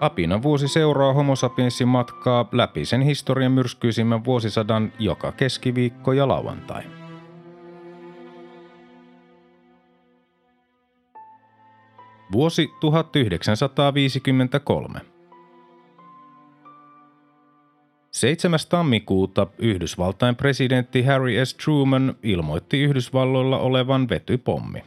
[0.00, 6.82] Apina vuosi seuraa homo sapiensin matkaa läpi sen historian myrskyisimmän vuosisadan joka keskiviikko ja lauantai.
[12.32, 15.00] Vuosi 1953.
[18.10, 18.58] 7.
[18.68, 21.54] tammikuuta Yhdysvaltain presidentti Harry S.
[21.54, 24.84] Truman ilmoitti Yhdysvalloilla olevan vetypommi.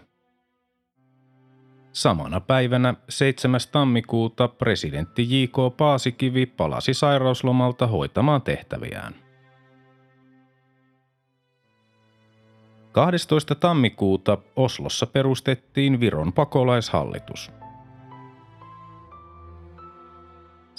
[1.93, 3.59] Samana päivänä 7.
[3.71, 5.77] tammikuuta presidentti J.K.
[5.77, 9.15] Paasikivi palasi sairauslomalta hoitamaan tehtäviään.
[12.91, 13.55] 12.
[13.55, 17.51] tammikuuta Oslossa perustettiin Viron pakolaishallitus.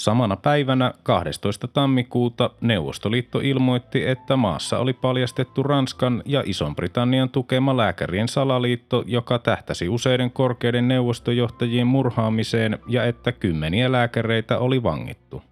[0.03, 1.69] Samana päivänä 12.
[1.69, 9.89] tammikuuta Neuvostoliitto ilmoitti, että maassa oli paljastettu Ranskan ja Ison-Britannian tukema lääkärien salaliitto, joka tähtäsi
[9.89, 15.43] useiden korkeiden neuvostojohtajien murhaamiseen ja että kymmeniä lääkäreitä oli vangittu.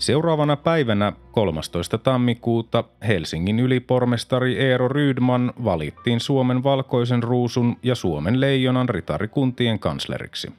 [0.00, 1.98] Seuraavana päivänä 13.
[1.98, 10.52] tammikuuta Helsingin ylipormestari Eero Rydman valittiin Suomen valkoisen ruusun ja Suomen leijonan ritarikuntien kansleriksi.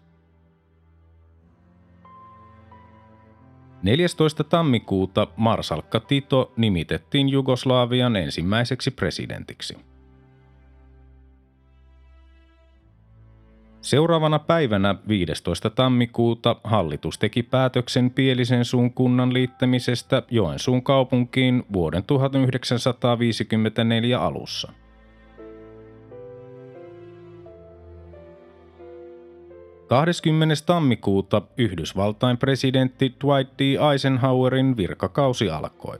[3.83, 4.43] 14.
[4.43, 9.77] tammikuuta Marsalkka Tito nimitettiin Jugoslavian ensimmäiseksi presidentiksi.
[13.81, 15.69] Seuraavana päivänä 15.
[15.69, 24.71] tammikuuta hallitus teki päätöksen Pielisen suun kunnan liittämisestä Joensuun kaupunkiin vuoden 1954 alussa.
[29.87, 33.61] Kahdeskymmenes tammikuuta Yhdysvaltain presidentti Dwight D.
[33.91, 35.97] Eisenhowerin virkakausi alkoi.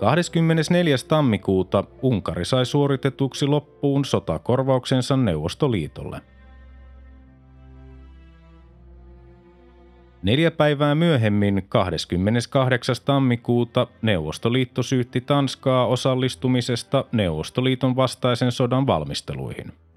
[0.00, 0.96] 24.
[1.08, 6.20] tammikuuta Unkari sai suoritetuksi loppuun sotakorvauksensa Neuvostoliitolle.
[10.22, 12.96] Neljä päivää myöhemmin, 28.
[13.04, 19.72] tammikuuta, Neuvostoliitto syytti Tanskaa osallistumisesta Neuvostoliiton vastaisen sodan valmisteluihin–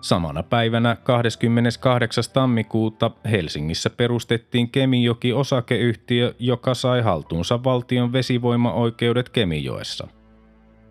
[0.00, 2.24] Samana päivänä 28.
[2.32, 10.08] tammikuuta Helsingissä perustettiin Kemijoki osakeyhtiö, joka sai haltuunsa valtion vesivoimaoikeudet Kemijoessa.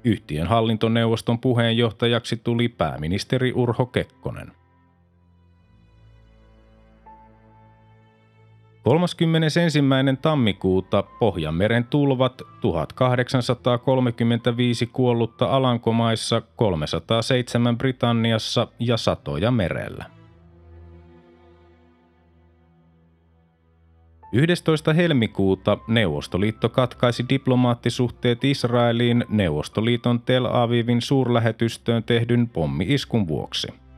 [0.03, 4.58] Yhtiön hallintoneuvoston puheenjohtajaksi tuli pääministeri Urho Kekkonen.
[8.89, 9.59] 31.
[10.22, 20.05] tammikuuta Pohjanmeren tulvat 1835 kuollutta Alankomaissa, 307 Britanniassa ja satoja merellä.
[24.33, 24.94] 11.
[24.94, 33.67] helmikuuta Neuvostoliitto katkaisi diplomaattisuhteet Israeliin Neuvostoliiton Tel Avivin suurlähetystöön tehdyn pommi-iskun vuoksi–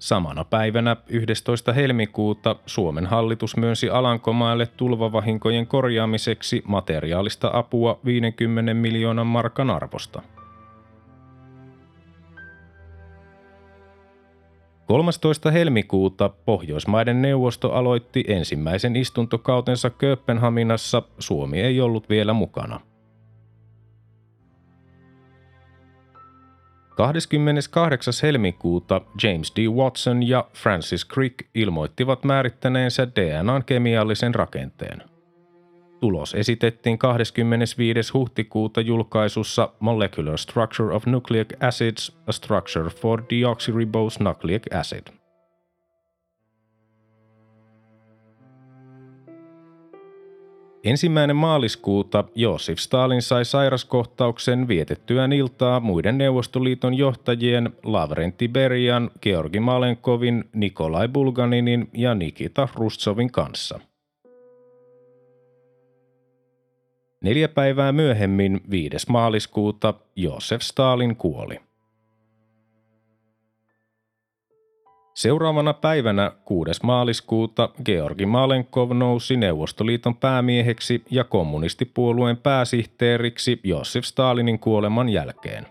[0.00, 1.72] Samana päivänä 11.
[1.72, 10.22] helmikuuta Suomen hallitus myönsi Alankomaille tulvavahinkojen korjaamiseksi materiaalista apua 50 miljoonan markan arvosta.
[14.86, 15.50] 13.
[15.50, 22.80] helmikuuta Pohjoismaiden neuvosto aloitti ensimmäisen istuntokautensa Kööpenhaminassa, Suomi ei ollut vielä mukana–
[27.00, 28.14] 28.
[28.22, 29.68] helmikuuta James D.
[29.68, 35.02] Watson ja Francis Crick ilmoittivat määrittäneensä DNAn kemiallisen rakenteen.
[36.00, 38.12] Tulos esitettiin 25.
[38.12, 45.06] huhtikuuta julkaisussa Molecular Structure of Nucleic Acids, a Structure for Deoxyribose Nucleic Acid–
[50.84, 60.44] Ensimmäinen maaliskuuta Josif Stalin sai sairaskohtauksen vietettyään iltaa muiden Neuvostoliiton johtajien Lavrenti Berian, Georgi Malenkovin,
[60.52, 63.80] Nikolai Bulganinin ja Nikita Rustsovin kanssa.
[67.20, 68.96] Neljä päivää myöhemmin, 5.
[69.08, 71.69] maaliskuuta, Josef Stalin kuoli.
[75.20, 76.70] Seuraavana päivänä 6.
[76.82, 85.66] maaliskuuta Georgi Malenkov nousi Neuvostoliiton päämieheksi ja kommunistipuolueen pääsihteeriksi Josef Stalinin kuoleman jälkeen.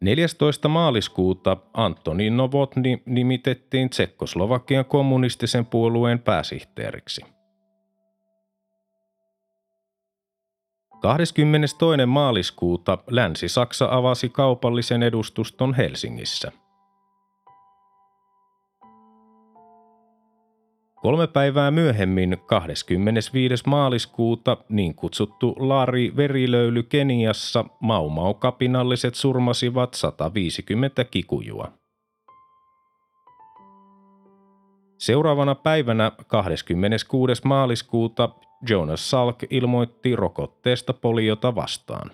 [0.00, 0.68] 14.
[0.68, 7.33] maaliskuuta Antoni Novotny nimitettiin Tsekkoslovakian kommunistisen puolueen pääsihteeriksi.
[11.04, 12.06] 22.
[12.06, 16.52] maaliskuuta Länsi-Saksa avasi kaupallisen edustuston Helsingissä.
[20.94, 23.62] Kolme päivää myöhemmin, 25.
[23.66, 31.83] maaliskuuta, niin kutsuttu Lari verilöyly Keniassa, Maumau-kapinalliset surmasivat 150 kikujua.
[35.04, 37.42] Seuraavana päivänä 26.
[37.44, 38.28] maaliskuuta
[38.68, 42.10] Jonas Salk ilmoitti rokotteesta poliota vastaan.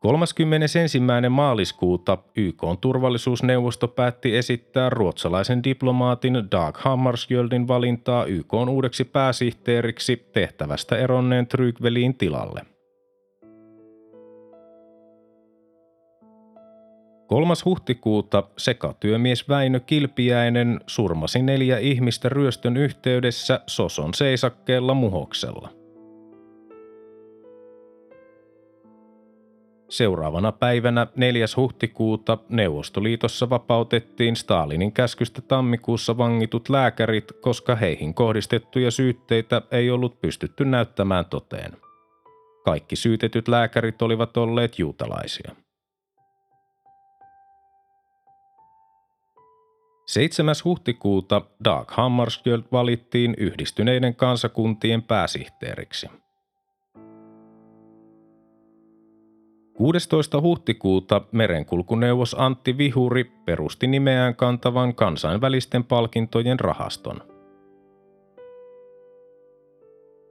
[0.00, 1.00] 31.
[1.30, 11.46] maaliskuuta YK turvallisuusneuvosto päätti esittää ruotsalaisen diplomaatin Dag Hammarskjöldin valintaa YK uudeksi pääsihteeriksi tehtävästä eronneen
[11.46, 12.60] Trygvelin tilalle–
[17.26, 17.54] 3.
[17.64, 25.68] huhtikuuta sekatyömies Väinö Kilpiäinen surmasi neljä ihmistä ryöstön yhteydessä Soson seisakkeella Muhoksella.
[29.88, 31.46] Seuraavana päivänä 4.
[31.56, 40.64] huhtikuuta Neuvostoliitossa vapautettiin Stalinin käskystä tammikuussa vangitut lääkärit, koska heihin kohdistettuja syytteitä ei ollut pystytty
[40.64, 41.72] näyttämään toteen.
[42.64, 45.63] Kaikki syytetyt lääkärit olivat olleet juutalaisia.
[50.06, 50.54] 7.
[50.64, 56.08] huhtikuuta Dag Hammarskjöld valittiin yhdistyneiden kansakuntien pääsihteeriksi.
[59.74, 60.40] 16.
[60.40, 67.20] huhtikuuta merenkulkuneuvos Antti Vihuri perusti nimeään kantavan kansainvälisten palkintojen rahaston.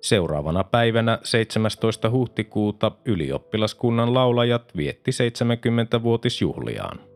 [0.01, 2.09] Seuraavana päivänä 17.
[2.09, 7.12] huhtikuuta ylioppilaskunnan laulajat vietti 70-vuotisjuhliaan.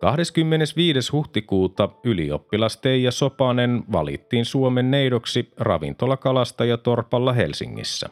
[0.00, 1.12] 25.
[1.12, 8.08] huhtikuuta ylioppilas Teija Sopanen valittiin Suomen neidoksi ravintolakalastaja Torpalla Helsingissä.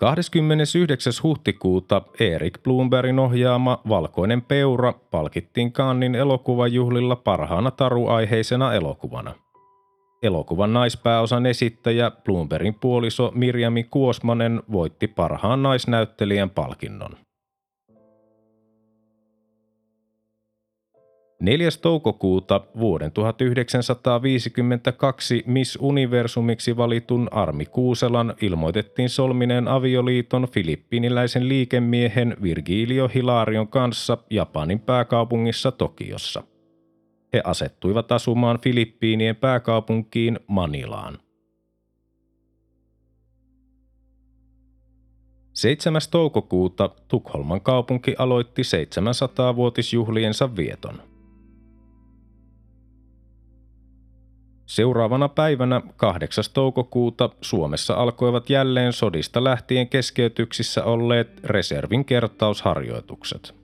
[0.00, 1.12] 29.
[1.22, 9.34] huhtikuuta Erik Bloombergin ohjaama Valkoinen peura palkittiin Kannin elokuvajuhlilla parhaana taruaiheisena elokuvana.
[10.22, 17.16] Elokuvan naispääosan esittäjä Bloombergin puoliso Mirjami Kuosmanen voitti parhaan naisnäyttelijän palkinnon.
[21.40, 21.68] 4.
[21.82, 33.68] toukokuuta vuoden 1952 Miss Universumiksi valitun Armi Kuuselan ilmoitettiin solmineen avioliiton filippiiniläisen liikemiehen Virgilio Hilarion
[33.68, 36.42] kanssa Japanin pääkaupungissa Tokiossa.
[37.32, 41.18] He asettuivat asumaan Filippiinien pääkaupunkiin Manilaan.
[45.52, 46.00] 7.
[46.10, 51.02] toukokuuta Tukholman kaupunki aloitti 700-vuotisjuhliensa vieton–
[54.70, 56.44] Seuraavana päivänä 8.
[56.54, 63.54] toukokuuta Suomessa alkoivat jälleen sodista lähtien keskeytyksissä olleet reservin kertausharjoitukset.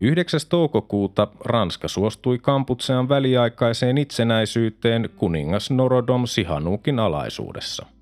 [0.00, 0.40] 9.
[0.48, 7.86] toukokuuta Ranska suostui Kamputsean väliaikaiseen itsenäisyyteen kuningas Norodom Sihanukin alaisuudessa–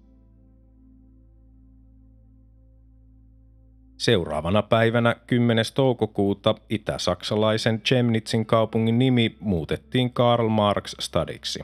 [3.97, 5.65] Seuraavana päivänä 10.
[5.75, 11.61] toukokuuta itä-saksalaisen Chemnitzin kaupungin nimi muutettiin Karl Marx stadiksi.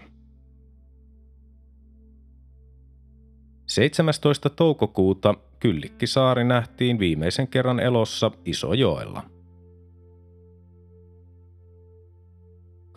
[3.66, 4.50] 17.
[4.50, 9.22] toukokuuta Kyllikkisaari nähtiin viimeisen kerran elossa Isojoella–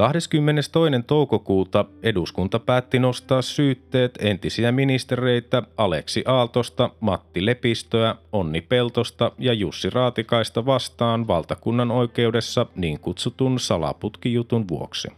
[0.03, 0.72] 22.
[1.07, 9.89] toukokuuta eduskunta päätti nostaa syytteet entisiä ministereitä Aleksi Aaltosta, Matti Lepistöä, Onni Peltosta ja Jussi
[9.89, 15.07] Raatikaista vastaan valtakunnan oikeudessa niin kutsutun salaputkijutun vuoksi.–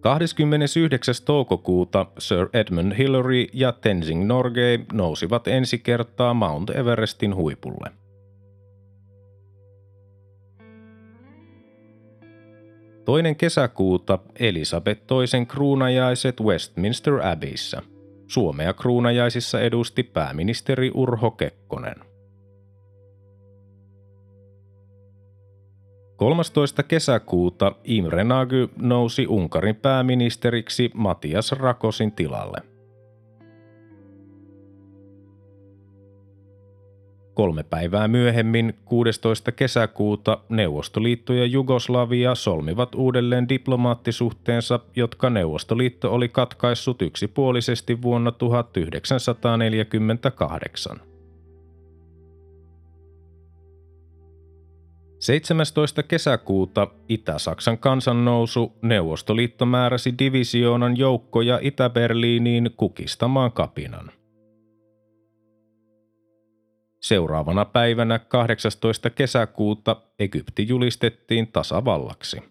[0.00, 1.14] 29.
[1.24, 7.99] toukokuuta Sir Edmund Hillary ja Tenzing Norgay nousivat ensi kertaa Mount Everestin huipulle.
[13.10, 17.82] Toinen kesäkuuta Elisabeth toisen kruunajaiset Westminster Abbeyssä.
[18.26, 21.94] Suomea kruunajaisissa edusti pääministeri Urho Kekkonen.
[26.16, 26.82] 13.
[26.82, 32.69] kesäkuuta Imre Nagy nousi Unkarin pääministeriksi Matias Rakosin tilalle.
[37.40, 39.52] Kolme päivää myöhemmin, 16.
[39.52, 51.00] kesäkuuta, Neuvostoliitto ja Jugoslavia solmivat uudelleen diplomaattisuhteensa, jotka Neuvostoliitto oli katkaissut yksipuolisesti vuonna 1948.
[55.18, 56.02] 17.
[56.02, 64.19] kesäkuuta Itä-Saksan kansannousu Neuvostoliitto määräsi divisioonan joukkoja Itä-Berliiniin kukistamaan kapinan.
[67.00, 69.10] Seuraavana päivänä 18.
[69.10, 72.42] kesäkuuta Egypti julistettiin tasavallaksi.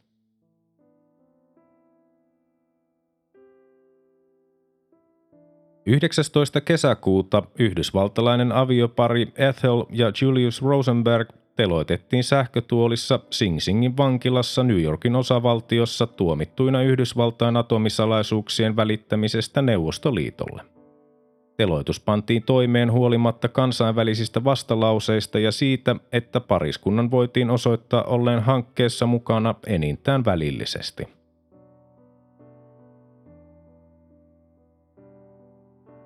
[5.86, 15.16] Yhdeksästoista kesäkuuta yhdysvaltalainen aviopari Ethel ja Julius Rosenberg teloitettiin sähkötuolissa Sing Singin vankilassa New Yorkin
[15.16, 20.79] osavaltiossa tuomittuina Yhdysvaltain atomisalaisuuksien välittämisestä Neuvostoliitolle.
[21.60, 29.56] Teloitus pantiin toimeen huolimatta kansainvälisistä vastalauseista ja siitä, että pariskunnan voitiin osoittaa olleen hankkeessa mukana
[29.68, 31.08] enintään välillisesti.–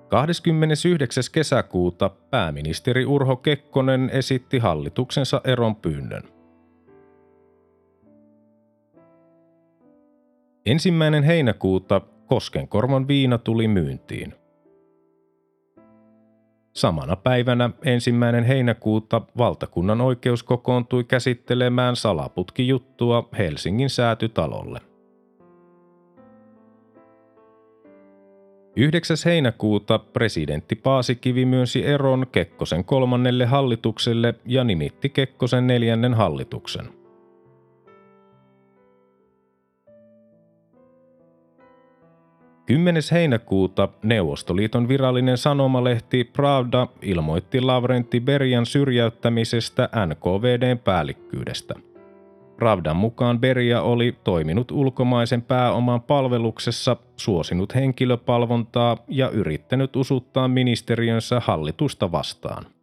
[0.08, 1.24] 29.
[1.32, 6.22] kesäkuuta pääministeri Urho Kekkonen esitti hallituksensa eron pyynnön.
[10.66, 14.34] Ensimmäinen heinäkuuta Koskenkorvan viina tuli myyntiin–
[16.76, 24.80] Samana päivänä ensimmäinen heinäkuuta valtakunnan oikeus kokoontui käsittelemään salaputkijuttua Helsingin säätytalolle.
[28.76, 29.16] 9.
[29.24, 36.88] heinäkuuta presidentti Paasikivi myönsi eron Kekkosen kolmannelle hallitukselle ja nimitti Kekkosen neljännen hallituksen–
[42.66, 43.02] 10.
[43.12, 51.74] heinäkuuta Neuvostoliiton virallinen sanomalehti Pravda ilmoitti Lavrentti Berian syrjäyttämisestä NKVDn päällikkyydestä.
[52.56, 62.12] Pravdan mukaan Beria oli toiminut ulkomaisen pääoman palveluksessa, suosinut henkilöpalvontaa ja yrittänyt usuttaa ministeriönsä hallitusta
[62.12, 62.73] vastaan.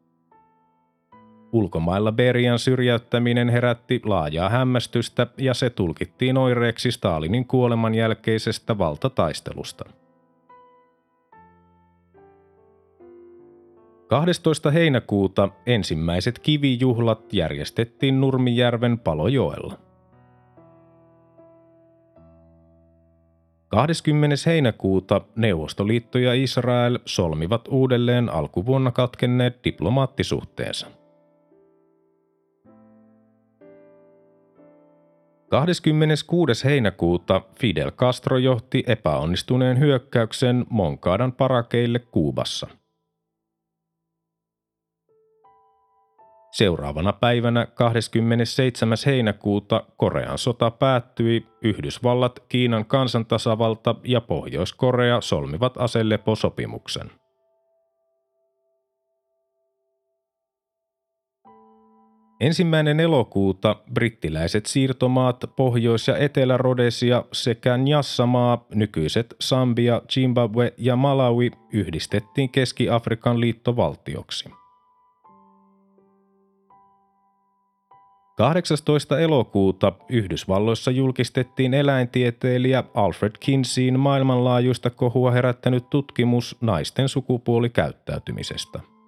[1.54, 9.86] Ulkomailla Berian syrjäyttäminen herätti laajaa hämmästystä ja se tulkittiin oireeksi Stalinin kuoleman jälkeisestä valtataistelusta.
[14.08, 14.72] 12.
[14.72, 19.78] heinäkuuta ensimmäiset kivijuhlat järjestettiin Nurmijärven Palojoella.
[23.68, 24.36] 20.
[24.46, 31.01] heinäkuuta Neuvostoliitto ja Israel solmivat uudelleen alkuvuonna katkenneet diplomaattisuhteensa.
[35.52, 36.66] 26.
[36.66, 42.68] heinäkuuta Fidel Castro johti epäonnistuneen hyökkäyksen Moncadan parakeille Kuubassa.
[46.52, 48.98] Seuraavana päivänä 27.
[49.06, 57.21] heinäkuuta Korean sota päättyi, Yhdysvallat, Kiinan kansantasavalta ja Pohjois-Korea solmivat aseleposopimuksen.
[62.42, 72.50] Ensimmäinen elokuuta brittiläiset siirtomaat Pohjois- ja Etelä-Rodesia sekä Njassamaa, nykyiset Sambia, Zimbabwe ja Malawi yhdistettiin
[72.50, 74.50] Keski-Afrikan liittovaltioksi.
[78.38, 79.20] 18.
[79.20, 88.80] elokuuta Yhdysvalloissa julkistettiin eläintieteilijä Alfred Kinseyin maailmanlaajuista kohua herättänyt tutkimus naisten sukupuolikäyttäytymisestä–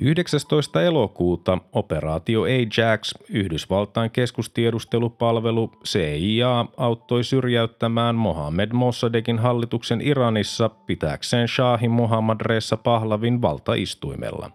[0.00, 0.82] 19.
[0.82, 12.40] elokuuta operaatio Ajax, Yhdysvaltain keskustiedustelupalvelu CIA, auttoi syrjäyttämään Mohammed Mossadekin hallituksen Iranissa pitääkseen Shahin Mohammad
[12.40, 14.50] Reza Pahlavin valtaistuimella.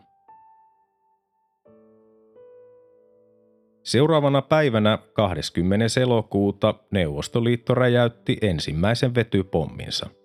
[3.83, 6.01] Seuraavana päivänä 20.
[6.01, 10.09] elokuuta Neuvostoliitto räjäytti ensimmäisen vetypomminsa–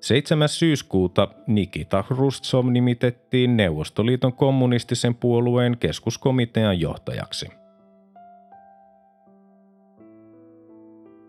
[0.00, 0.48] 7.
[0.48, 7.48] syyskuuta Nikita Hrustsov nimitettiin Neuvostoliiton kommunistisen puolueen keskuskomitean johtajaksi.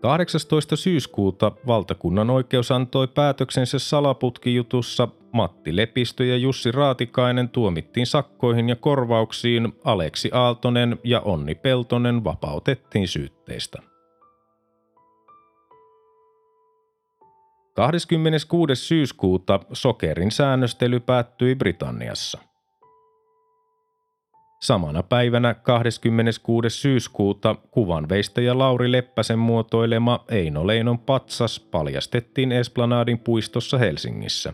[0.02, 0.76] 18.
[0.76, 5.08] syyskuuta valtakunnan oikeus antoi päätöksensä salaputkijutussa.
[5.32, 13.08] Matti Lepistö ja Jussi Raatikainen tuomittiin sakkoihin ja korvauksiin, Aleksi Aaltonen ja Onni Peltonen vapautettiin
[13.08, 13.91] syytteistä.
[17.74, 18.74] 26.
[18.76, 22.38] syyskuuta sokerin säännöstely päättyi Britanniassa.
[24.62, 26.70] Samana päivänä 26.
[26.70, 34.52] syyskuuta kuvanveistäjä Lauri Leppäsen muotoilema Eino Leinon patsas paljastettiin Esplanadin puistossa Helsingissä.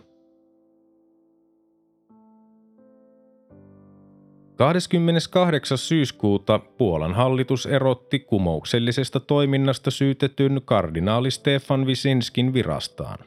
[4.58, 5.78] 28.
[5.78, 13.18] syyskuuta Puolan hallitus erotti kumouksellisesta toiminnasta syytetyn kardinaali Stefan Wisinskin virastaan.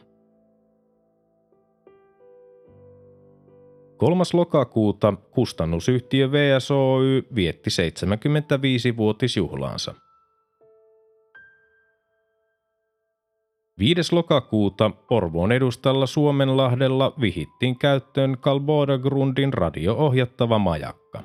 [3.98, 4.24] 3.
[4.34, 9.96] lokakuuta kustannusyhtiö VSOY vietti 75-vuotisjuhlaansa.
[13.82, 14.16] 5.
[14.16, 21.24] lokakuuta Porvoon edustalla Suomenlahdella vihittiin käyttöön Kalboda Grundin radio-ohjattava majakka.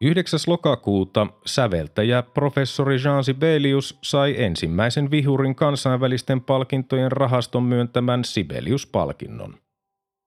[0.00, 0.40] 9.
[0.46, 9.54] lokakuuta säveltäjä professori Jean Sibelius sai ensimmäisen vihurin kansainvälisten palkintojen rahaston myöntämän Sibelius-palkinnon.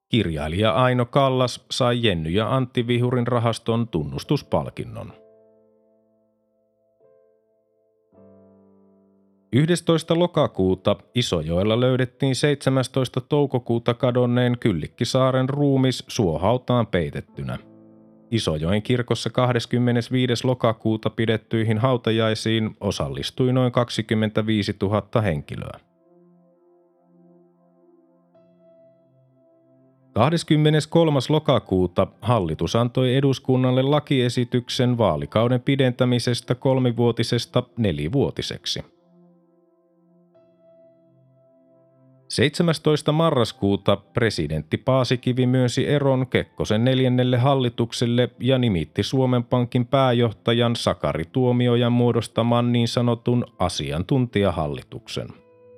[0.10, 5.27] Kirjailija Aino Kallas sai Jenny ja Antti Vihurin rahaston tunnustuspalkinnon.
[9.54, 10.20] 11.
[10.20, 13.22] lokakuuta Isojoella löydettiin 17.
[13.22, 17.58] toukokuuta kadonneen Kyllikkisaaren ruumis suohautaan peitettynä.
[18.32, 20.48] Isojoen kirkossa 25.
[20.48, 25.80] lokakuuta pidettyihin hautajaisiin osallistui noin 25 000 henkilöä.
[30.14, 31.20] 23.
[31.30, 38.84] lokakuuta hallitus antoi eduskunnalle lakiesityksen vaalikauden pidentämisestä kolmivuotisesta nelivuotiseksi–
[42.28, 43.12] 17.
[43.12, 51.92] marraskuuta presidentti Paasikivi myönsi eron Kekkosen neljännelle hallitukselle ja nimitti Suomen Pankin pääjohtajan Sakari Tuomiojan
[51.92, 55.28] muodostaman niin sanotun asiantuntijahallituksen.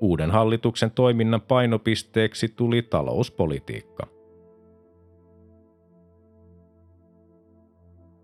[0.01, 4.07] Uuden hallituksen toiminnan painopisteeksi tuli talouspolitiikka.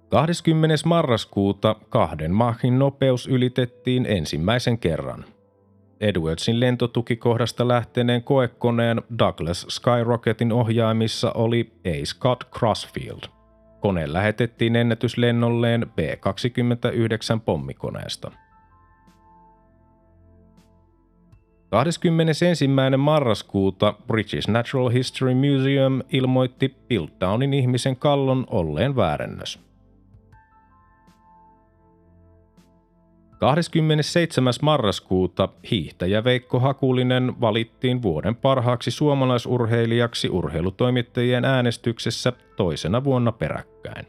[0.10, 0.75] 20.
[0.86, 5.26] marraskuuta kahden Machin nopeus ylitettiin ensimmäisen kerran–
[6.06, 12.06] Edwardsin lentotukikohdasta lähteneen koekoneen Douglas Skyrocketin ohjaimissa oli A.
[12.06, 13.24] Scott Crossfield.
[13.80, 18.32] Kone lähetettiin ennätyslennolleen B-29 pommikoneesta.
[21.70, 22.68] 21.
[22.98, 29.60] marraskuuta British Natural History Museum ilmoitti Piltdownin ihmisen kallon olleen väärennös.
[33.39, 34.54] 27.
[34.62, 44.06] marraskuuta hiihtäjä Veikko Hakulinen valittiin vuoden parhaaksi suomalaisurheilijaksi urheilutoimittajien äänestyksessä toisena vuonna peräkkäin.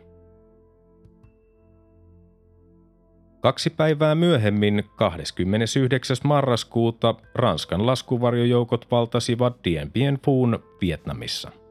[3.41, 6.17] Kaksi päivää myöhemmin, 29.
[6.25, 11.51] marraskuuta, Ranskan laskuvarjojoukot valtasivat Dien Bien Phu'n Vietnamissa–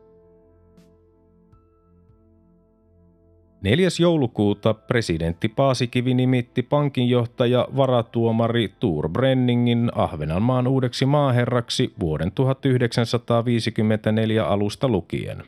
[3.66, 3.88] 4.
[4.00, 15.44] joulukuuta presidentti Paasikivi nimitti pankinjohtaja varatuomari Tuur Brenningin Ahvenanmaan uudeksi maaherraksi vuoden 1954 alusta lukien.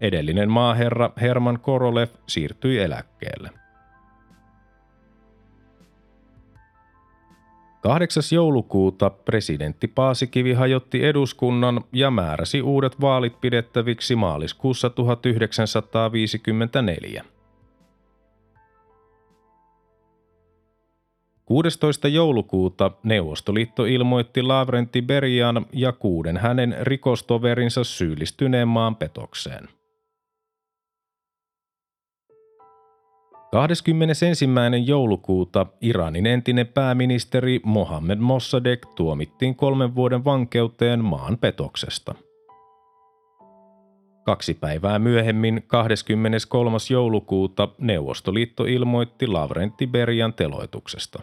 [0.00, 3.50] Edellinen maaherra Herman Korolev siirtyi eläkkeelle.
[7.80, 8.22] 8.
[8.32, 17.24] joulukuuta presidentti Paasikivi hajotti eduskunnan ja määräsi uudet vaalit pidettäviksi maaliskuussa 1954.
[21.48, 22.08] 16.
[22.08, 29.68] joulukuuta Neuvostoliitto ilmoitti Lavrentti Berian ja kuuden hänen rikostoverinsa syyllistyneen maanpetokseen.
[33.52, 34.26] 21.
[34.84, 42.14] joulukuuta Iranin entinen pääministeri Mohammed Mossadegh tuomittiin kolmen vuoden vankeuteen maanpetoksesta–
[44.28, 46.76] Kaksi päivää myöhemmin, 23.
[46.90, 51.22] joulukuuta, Neuvostoliitto ilmoitti Lavrentti Berian teloituksesta.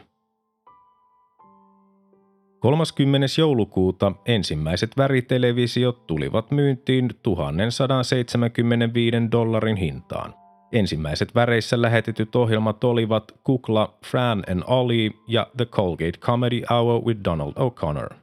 [2.65, 3.27] 30.
[3.37, 10.33] joulukuuta ensimmäiset väritelevisiot tulivat myyntiin 1175 dollarin hintaan.
[10.71, 17.21] Ensimmäiset väreissä lähetetyt ohjelmat olivat Kukla, Fran and Ollie ja The Colgate Comedy Hour with
[17.25, 18.15] Donald O'Connor.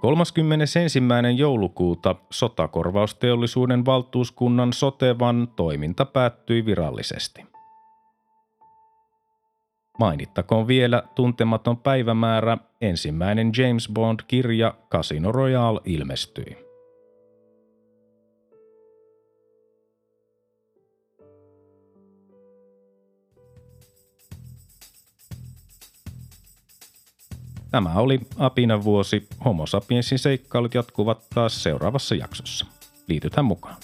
[0.00, 0.78] 31.
[1.36, 7.53] joulukuuta sotakorvausteollisuuden valtuuskunnan Sotevan toiminta päättyi virallisesti.
[9.98, 16.64] Mainittakoon vielä tuntematon päivämäärä, ensimmäinen James Bond-kirja Casino Royale ilmestyi.
[27.70, 29.28] Tämä oli Apina vuosi.
[29.44, 32.66] Homo sapiensin seikkailut jatkuvat taas seuraavassa jaksossa.
[33.08, 33.76] Liitytään mukaan.